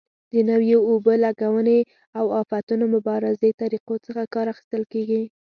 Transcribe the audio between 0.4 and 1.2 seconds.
نویو اوبه